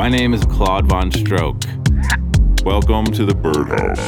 [0.00, 1.62] My name is Claude Von Stroke.
[2.64, 3.98] Welcome to the Birdhouse.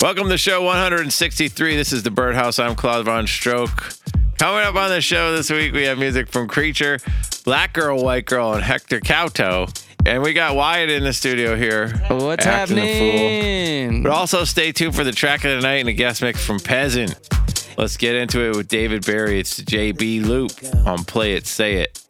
[0.00, 1.76] Welcome to show 163.
[1.76, 2.58] This is the Birdhouse.
[2.58, 3.96] I'm Claude Von Stroke.
[4.38, 7.00] Coming up on the show this week, we have music from Creature,
[7.44, 9.68] Black Girl, White Girl, and Hector Couto.
[10.06, 11.90] And we got Wyatt in the studio here.
[12.08, 13.08] What's acting a fool.
[13.10, 14.02] happening?
[14.04, 16.60] But also stay tuned for the track of the night and a guest mix from
[16.60, 17.20] Peasant.
[17.76, 19.40] Let's get into it with David Barry.
[19.40, 20.52] It's JB Loop
[20.86, 22.00] on Play It, Say It.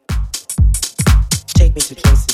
[1.47, 2.34] Take me to places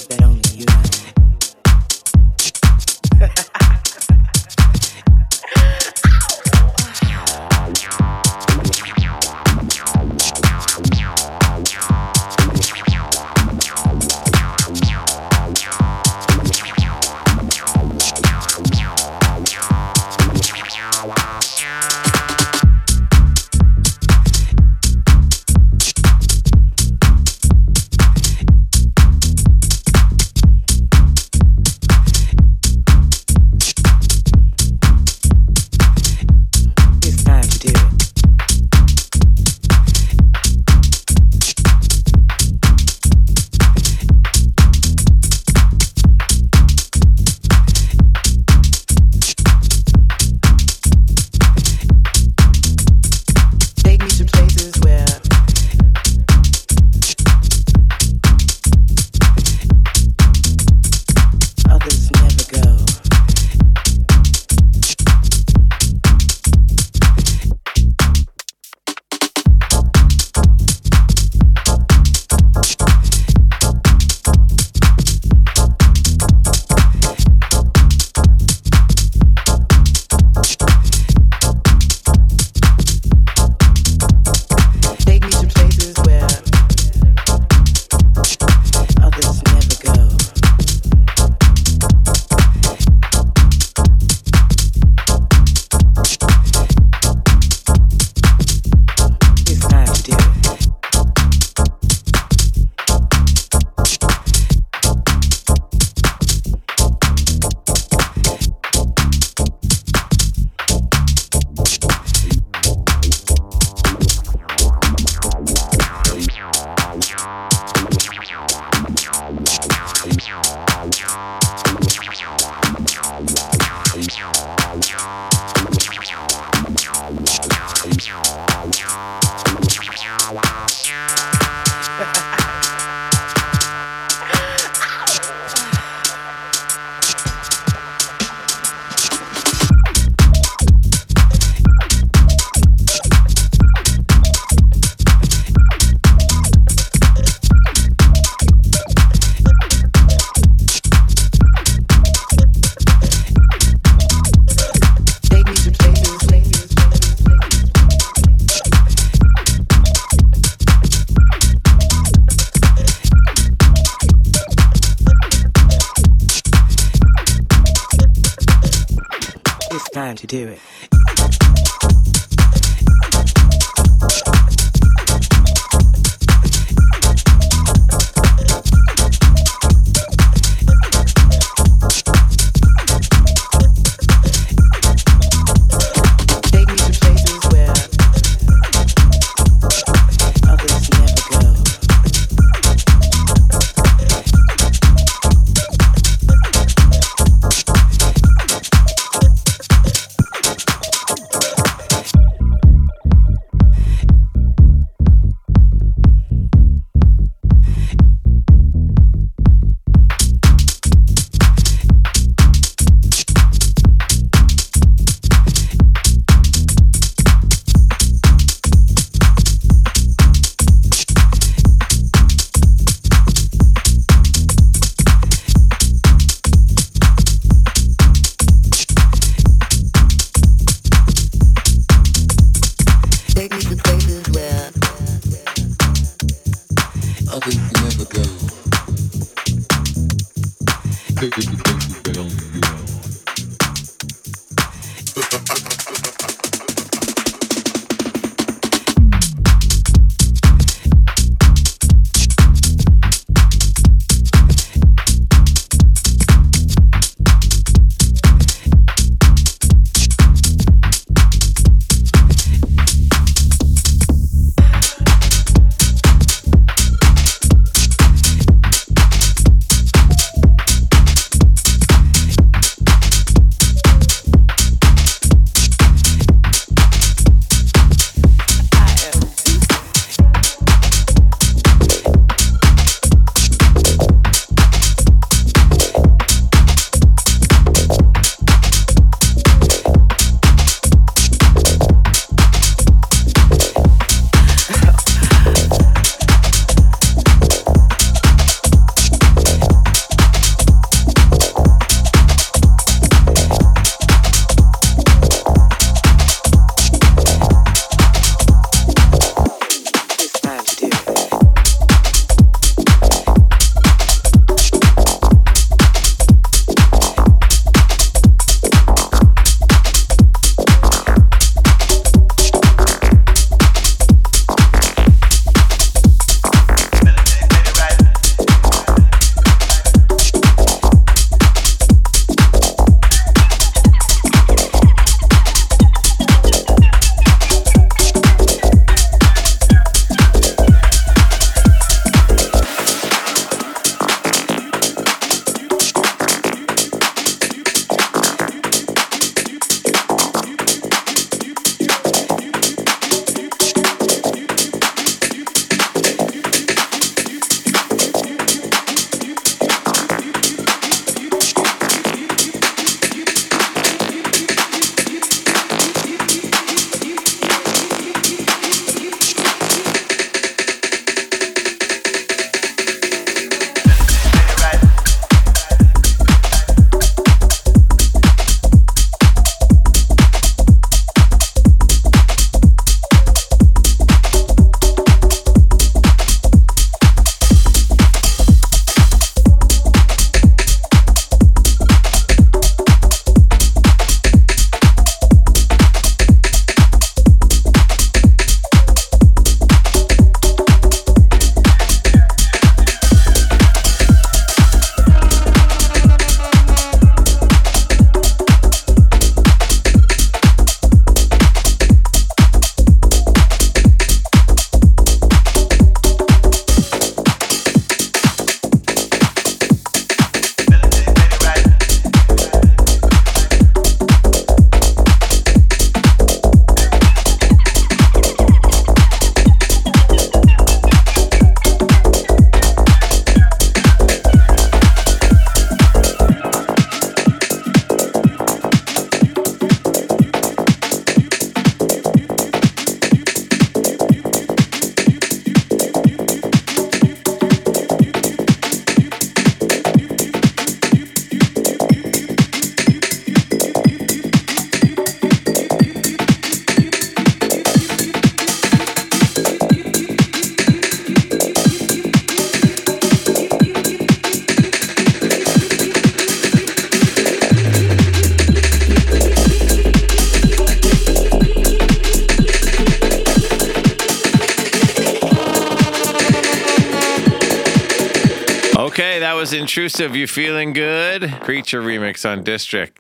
[479.81, 481.33] Intrusive, You Feeling Good?
[481.41, 482.99] Creature remix on District.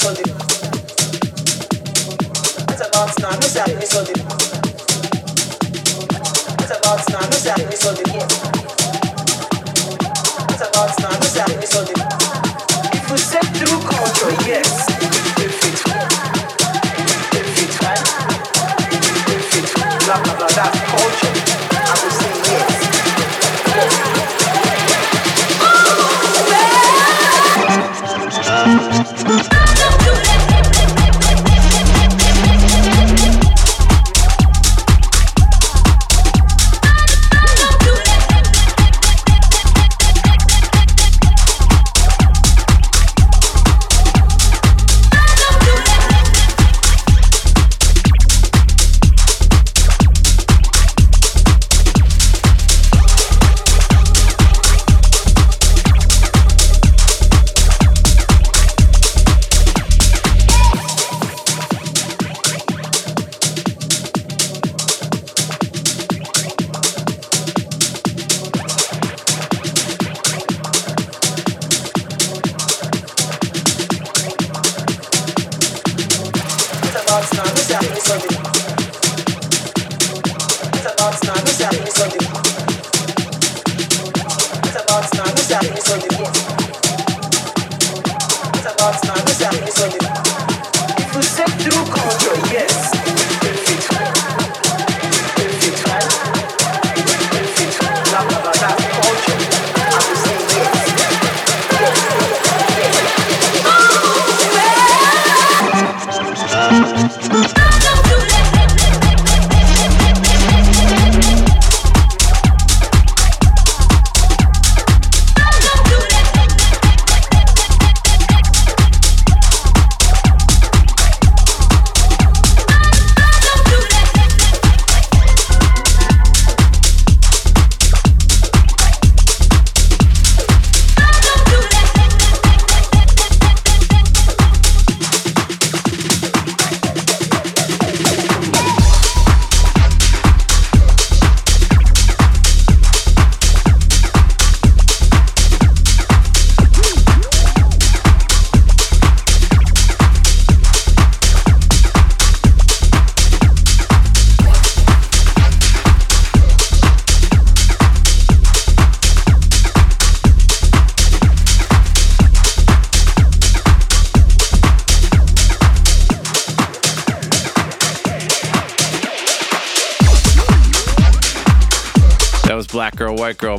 [0.00, 0.06] It's
[2.80, 3.56] about time, it's
[6.70, 8.47] about time, it's about time.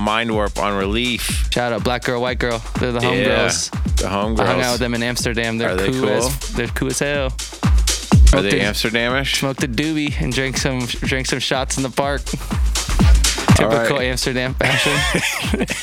[0.09, 1.21] Mind Warp on Relief.
[1.53, 2.57] Shout out Black Girl, White Girl.
[2.79, 3.71] They're the homegirls.
[3.71, 4.39] Yeah, the homegirls.
[4.39, 5.59] I hung out with them in Amsterdam.
[5.59, 6.09] They're Are they cool, cool?
[6.09, 7.25] as they're cool as hell.
[7.27, 9.35] Are Smoked they a- Amsterdamish?
[9.37, 12.23] Smoked a doobie and drank some drank some shots in the park.
[13.55, 14.07] Typical right.
[14.07, 14.93] Amsterdam fashion.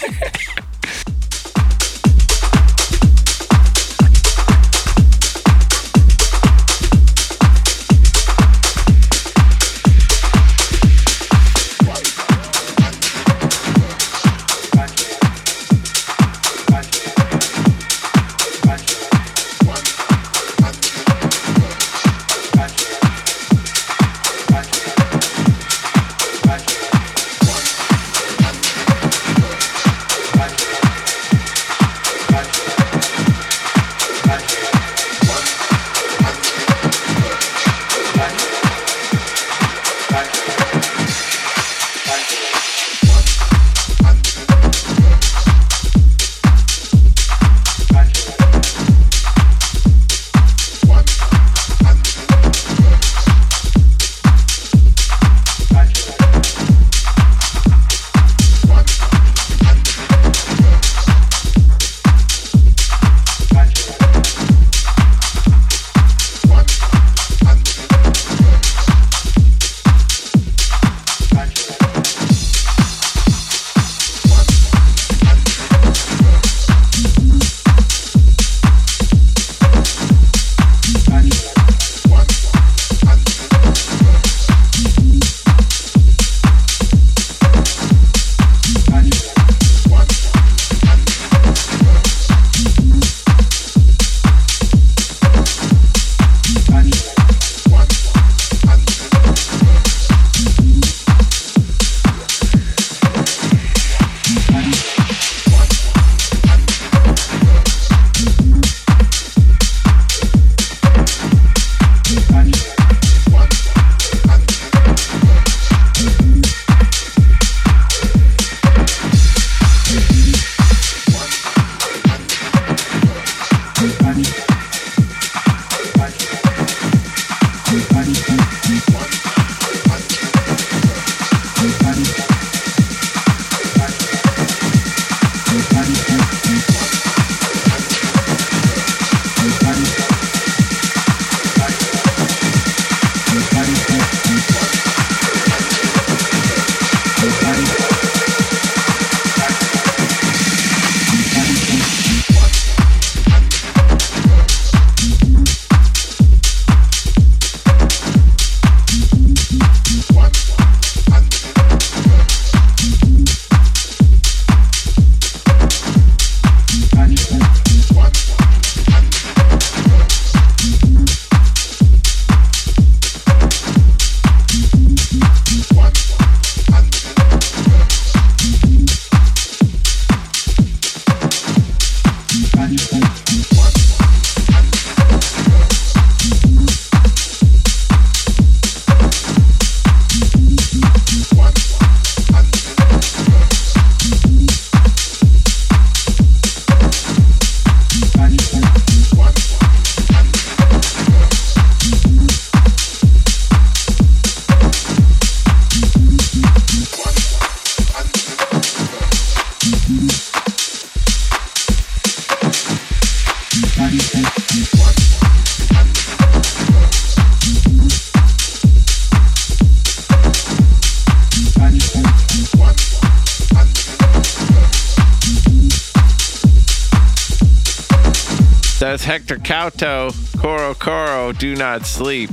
[229.57, 232.29] Couto, Coro Coro, Do Not Sleep.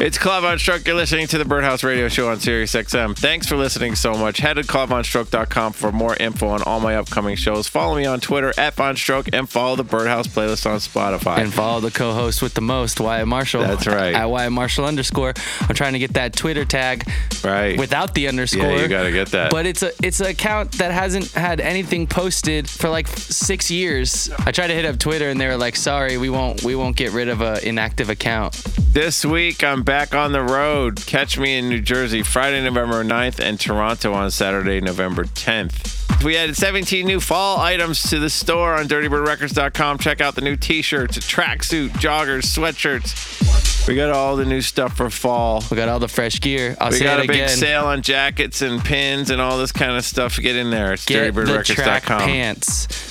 [0.00, 0.86] It's Claude Von Stroke.
[0.86, 3.14] You're listening to the Birdhouse Radio Show on Sirius XM.
[3.14, 4.38] Thanks for listening so much.
[4.38, 7.68] Head to claudevonstroke.com for more info on all my upcoming shows.
[7.68, 11.36] Follow me on Twitter at Stroke and follow the Birdhouse playlist on Spotify.
[11.36, 13.60] and follow the co-host with the most, Wyatt Marshall.
[13.60, 14.14] That's right.
[14.14, 15.34] At Wyatt Marshall underscore.
[15.60, 17.06] I'm trying to get that Twitter tag
[17.44, 17.78] right.
[17.78, 18.62] without the underscore.
[18.62, 19.50] yeah, you got to get that.
[19.50, 24.30] But it's a it's an account that hasn't had anything posted for like six years.
[24.46, 26.96] I tried to hit up Twitter and they were like, "Sorry, we won't we won't
[26.96, 30.96] get rid of a inactive account." This week, I'm back on the road.
[31.06, 36.24] Catch me in New Jersey Friday, November 9th, and Toronto on Saturday, November 10th.
[36.24, 39.98] We added 17 new fall items to the store on dirtybirdrecords.com.
[39.98, 43.86] Check out the new t shirts, tracksuit, joggers, sweatshirts.
[43.88, 45.62] We got all the new stuff for fall.
[45.70, 46.76] We got all the fresh gear.
[46.80, 47.48] I'll We say got a big again.
[47.48, 50.36] sale on jackets and pins and all this kind of stuff.
[50.38, 50.92] Get in there.
[50.92, 52.20] It's Get the track dirtybirdrecords.com.
[52.28, 53.09] pants.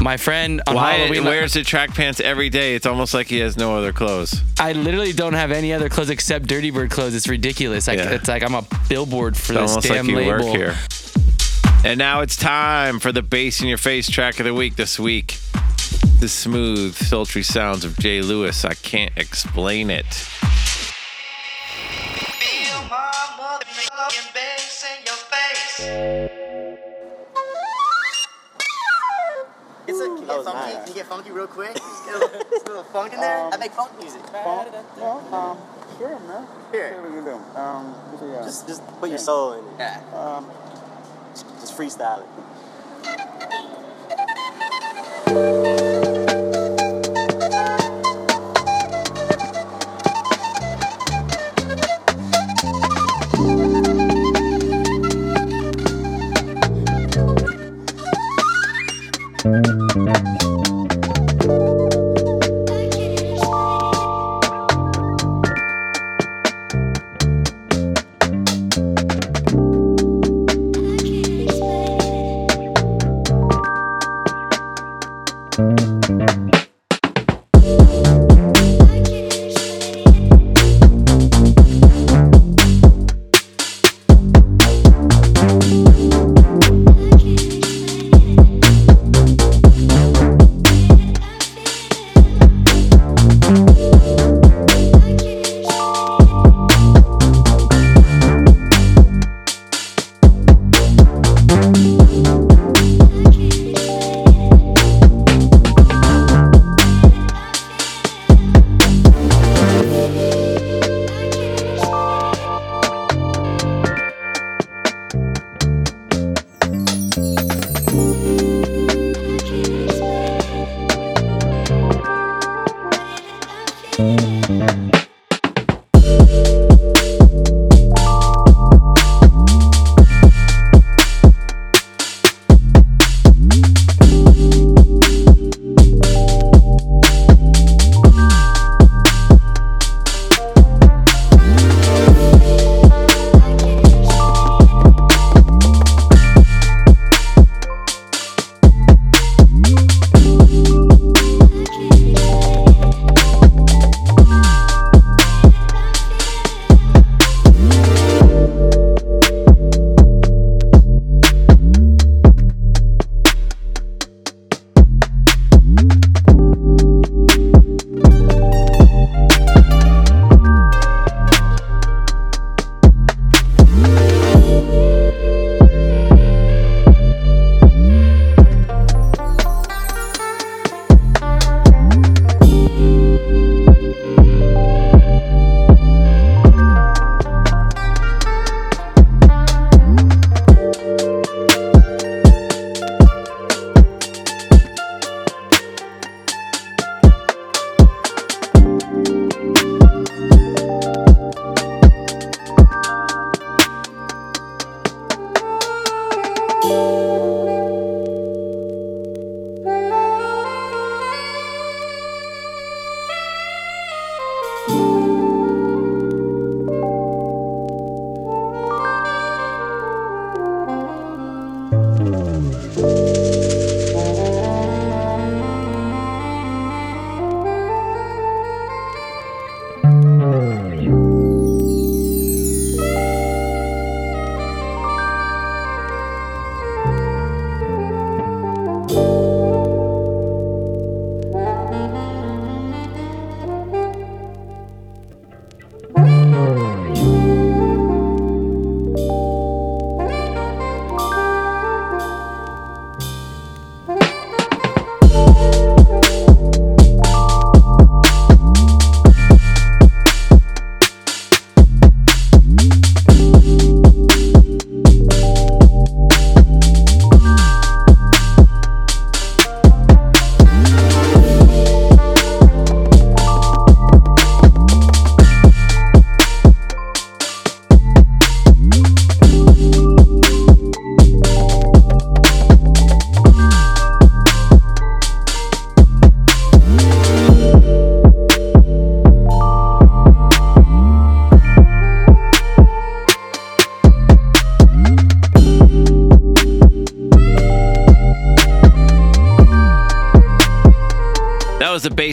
[0.00, 2.76] My friend on Why Halloween, wears the track pants every day?
[2.76, 4.40] It's almost like he has no other clothes.
[4.58, 7.16] I literally don't have any other clothes except Dirty Bird clothes.
[7.16, 7.88] It's ridiculous.
[7.88, 8.10] Like, Yeah.
[8.10, 10.46] It's like I'm a billboard for It's this almost like damn you label.
[10.46, 10.76] work here.
[11.84, 15.00] And now it's time for the bass in your face track of the week this
[15.00, 15.36] week.
[16.20, 18.64] The smooth, sultry sounds of Jay Lewis.
[18.64, 20.06] I can't explain it.
[20.06, 20.44] Feel
[22.88, 25.80] my motherfucking bass in your face.
[30.28, 30.84] Can you get funky?
[30.84, 31.74] Can get funky real quick?
[31.74, 33.48] Just get a little, just a little funk in there.
[33.52, 34.22] I make funk music.
[34.32, 35.58] Well, um,
[35.98, 36.46] sure, man.
[36.72, 36.92] Here.
[36.94, 37.34] Sure, we can do.
[37.58, 39.70] Um, uh, Just, just put your soul in it.
[39.78, 40.00] Yeah.
[40.14, 40.50] Um,
[41.32, 42.22] just, just freestyle
[45.26, 45.77] it.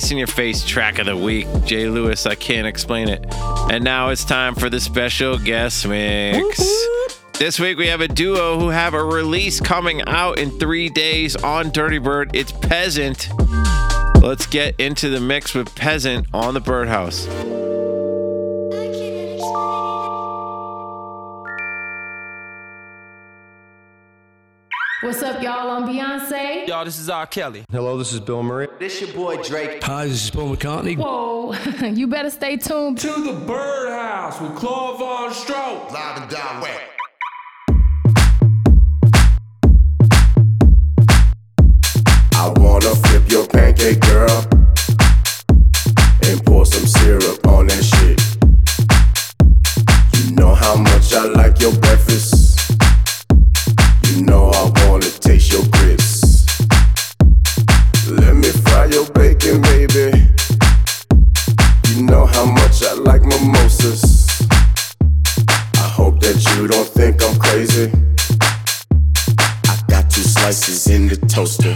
[0.05, 1.47] Was in your face track of the week.
[1.63, 3.25] Jay Lewis, I can't explain it.
[3.71, 6.59] And now it's time for the special guest mix.
[7.39, 11.35] This week we have a duo who have a release coming out in three days
[11.37, 12.35] on Dirty Bird.
[12.35, 13.29] It's Peasant.
[14.21, 17.25] Let's get into the mix with Peasant on the Birdhouse.
[25.05, 25.69] What's up, y'all?
[25.69, 26.67] I'm Beyonce.
[26.67, 27.27] Y'all, this is R.
[27.27, 27.63] Kelly.
[27.69, 28.67] Hello, this is Bill Murray.
[28.79, 29.83] This your boy Drake.
[29.83, 30.97] Hi, this is Paul McCartney.
[30.97, 31.53] Whoa,
[31.89, 32.97] you better stay tuned.
[33.01, 35.91] To the Birdhouse with Claude Von Stroke.
[35.91, 36.91] Live and direct.
[42.33, 44.47] I wanna flip your pancake, girl,
[46.23, 48.19] and pour some syrup on that shit.
[50.25, 52.54] You know how much I like your breakfast.
[63.05, 64.27] Like mimosas.
[65.75, 67.91] I hope that you don't think I'm crazy.
[69.67, 71.75] I got two slices in the toaster.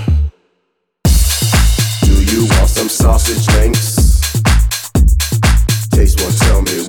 [2.04, 3.96] Do you want some sausage links?
[5.92, 6.89] Taste one, tell me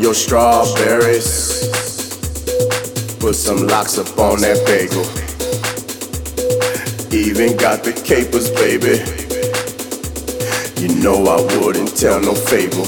[0.00, 1.68] on your strawberries.
[3.18, 5.04] Put some lox up on that bagel.
[7.12, 8.96] Even got the capers, baby.
[10.80, 12.86] You know I wouldn't tell no fable.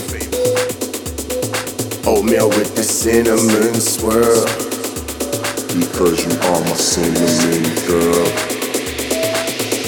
[2.09, 4.47] Oatmeal with the cinnamon swirl.
[5.69, 8.27] Because you are my cinnamon girl.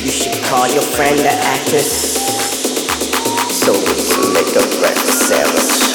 [0.04, 2.20] You should call your friend the actress
[3.64, 5.93] so we can make a breakfast sandwich.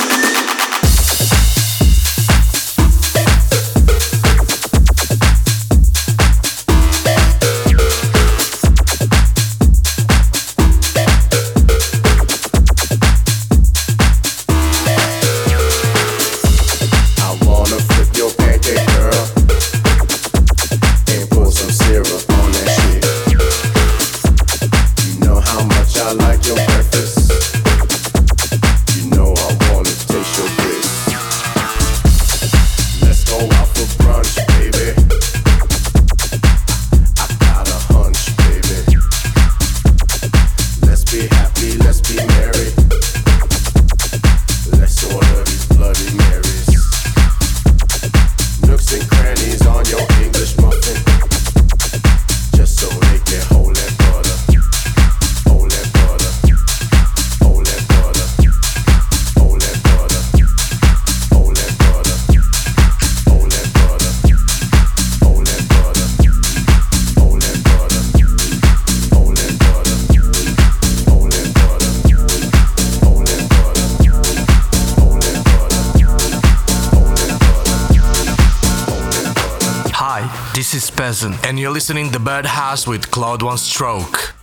[81.89, 84.38] Listening to Birdhouse with Claude Von Stroke.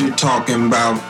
[0.00, 1.09] You talking about?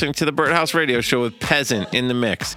[0.00, 2.56] Listening to the Birdhouse Radio Show with Peasant in the mix.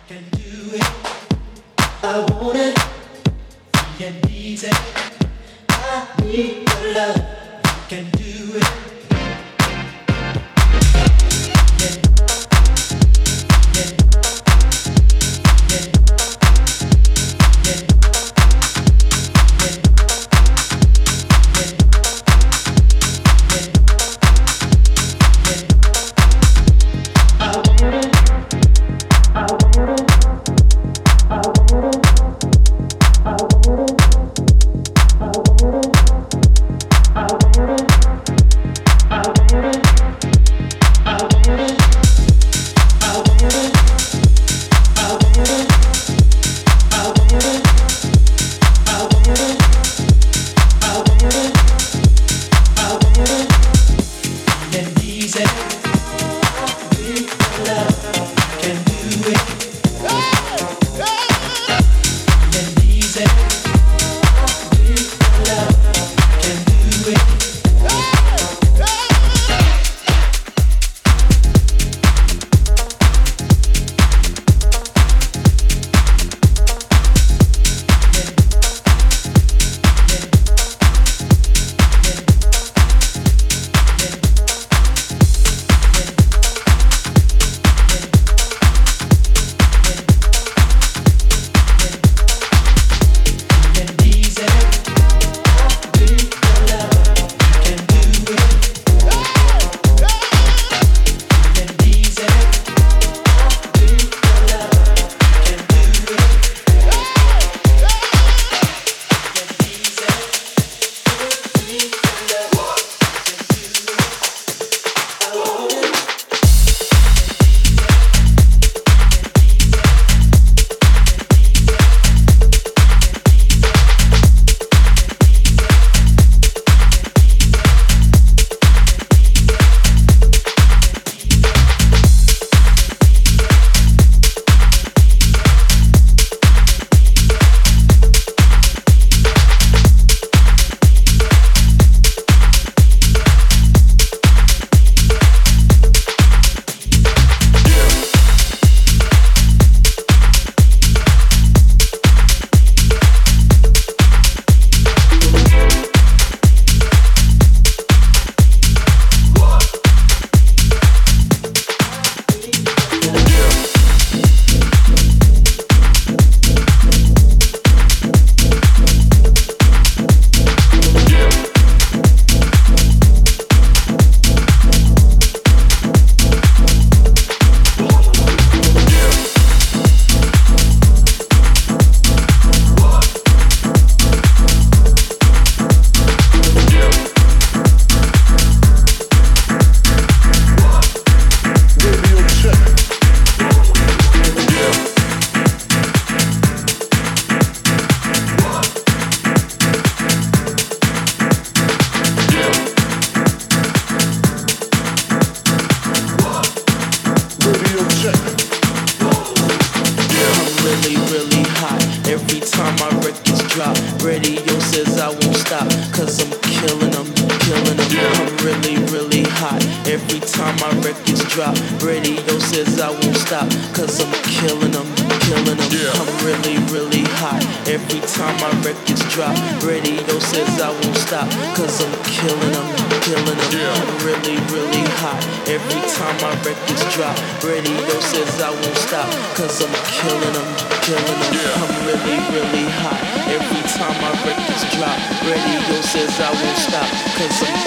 [239.34, 240.46] Cause I'm killing them,
[240.86, 241.34] killing them.
[241.34, 241.58] Yeah.
[241.58, 243.02] I'm really, really hot.
[243.26, 244.94] Every time I break this drop,
[245.26, 246.86] radio says I won't stop.
[247.18, 247.63] Cause I'm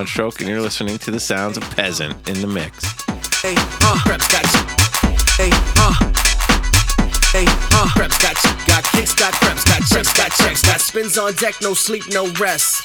[0.00, 2.84] Sunstroke, and you're listening to the sounds of Peasant in the mix.
[3.42, 4.00] Hey, uh,
[5.36, 5.92] Hey, uh,
[7.32, 7.44] hey,
[7.76, 7.86] uh,
[8.66, 9.82] Got kicks, got got
[10.16, 12.79] got checks, got spins on deck, no sleep, no rest.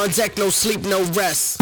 [0.00, 1.58] On deck, no sleep, no rest.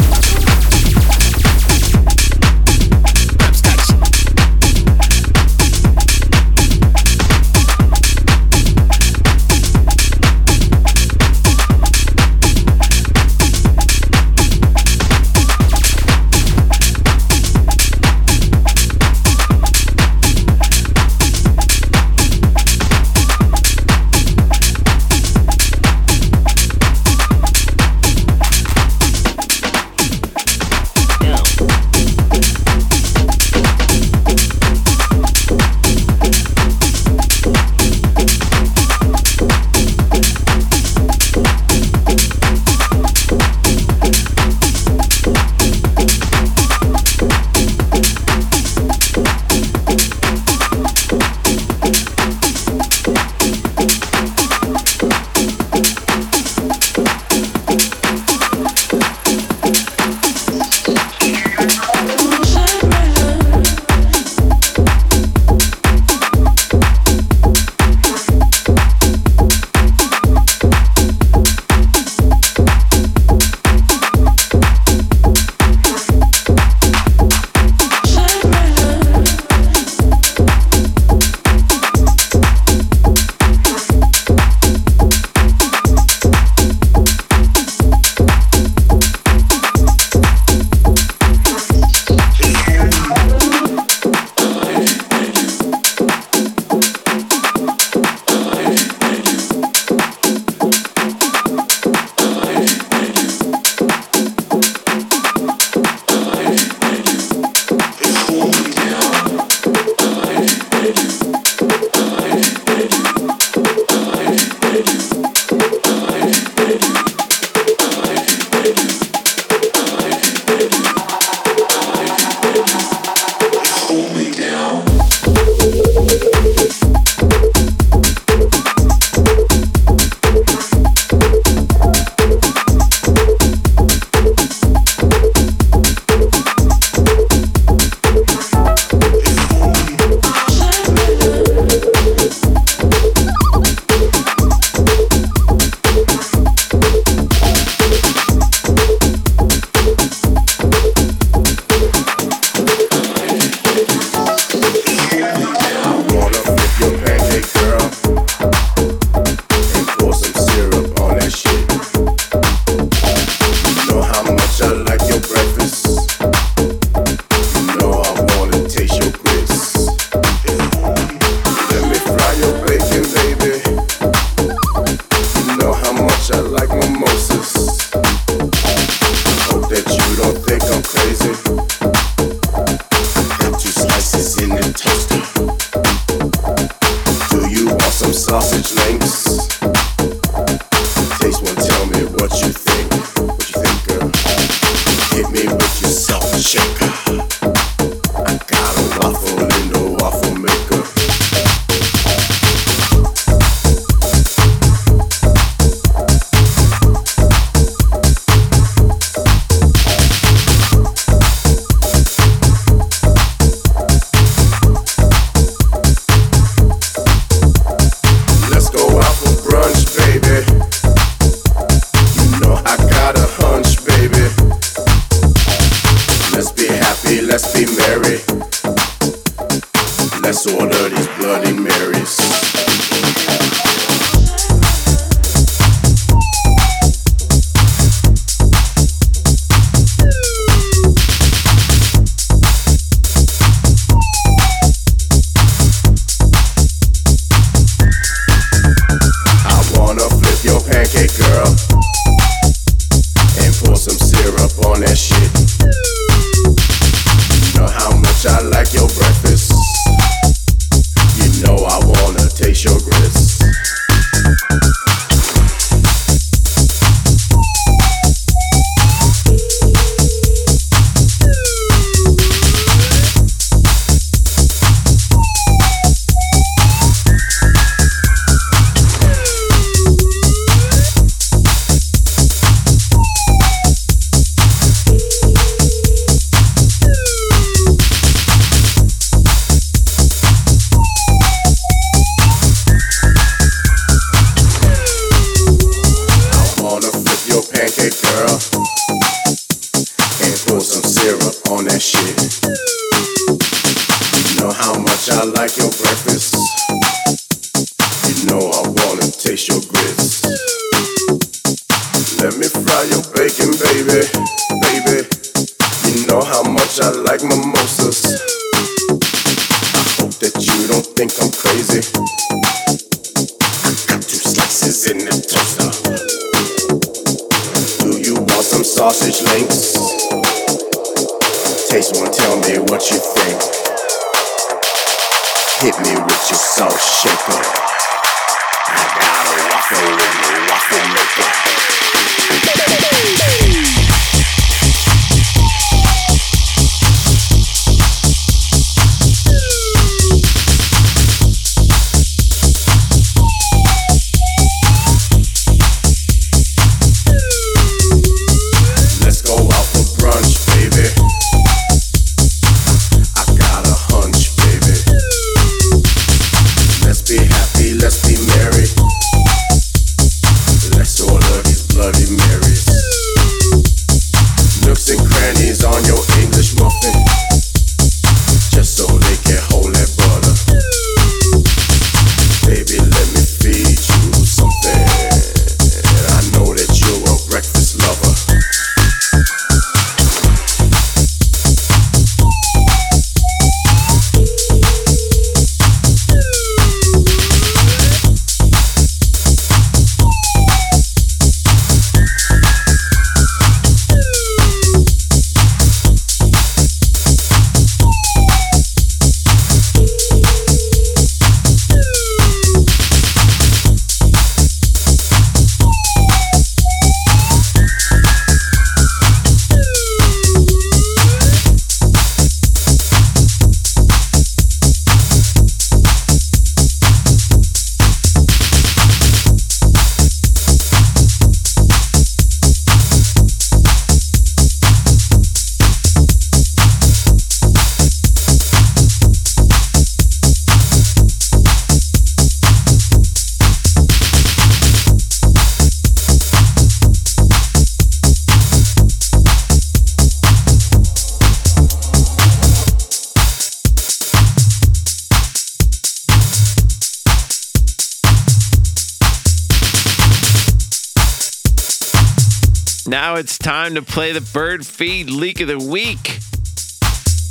[463.49, 466.19] Time to play the bird feed leak of the week.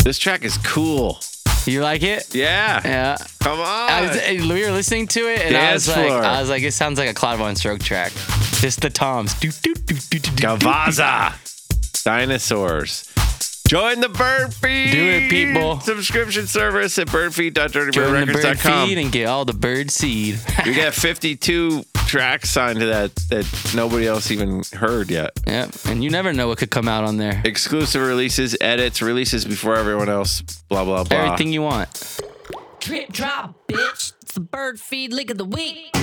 [0.03, 1.21] This track is cool.
[1.64, 2.35] You like it?
[2.35, 2.81] Yeah.
[2.85, 3.16] Yeah.
[3.39, 3.64] Come on.
[3.64, 6.11] I was, we were listening to it, and I Dance was like.
[6.11, 8.11] I was like, it sounds like a Claude Von Stroke track.
[8.55, 9.33] Just the toms.
[9.35, 10.43] Do, do, do, do, do, do, do.
[10.43, 11.35] Gavaza.
[12.03, 13.09] Dinosaurs.
[13.69, 14.93] Join the bird feed.
[14.93, 15.79] Do it, people.
[15.81, 17.09] Subscription service at
[17.93, 20.39] Join the bird and get all the bird seed.
[20.64, 25.39] We got 52 tracks signed to that that nobody else even heard yet.
[25.47, 25.75] Yep.
[25.87, 27.43] And you never know what could come out on there.
[27.45, 30.41] Exclusive releases, edits, releases before everyone else.
[30.69, 31.19] Blah blah blah.
[31.19, 32.21] Everything you want.
[32.81, 34.14] Drip drop, bitch.
[34.23, 35.95] It's the bird feed lick of the week.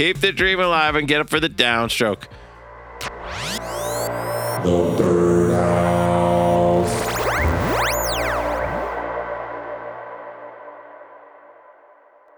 [0.00, 2.22] Keep the dream alive and get up for the downstroke.